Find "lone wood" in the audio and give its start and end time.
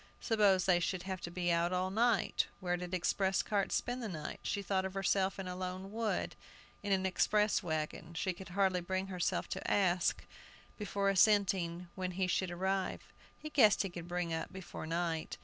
5.55-6.35